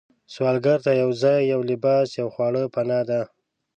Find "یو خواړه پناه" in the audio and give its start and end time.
2.21-3.03